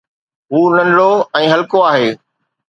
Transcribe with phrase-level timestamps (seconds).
[0.53, 2.11] هو ننڍڙو ۽ هلڪو آهي.